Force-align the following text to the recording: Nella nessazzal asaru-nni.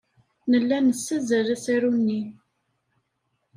Nella 0.49 0.77
nessazzal 0.79 1.47
asaru-nni. 1.55 2.21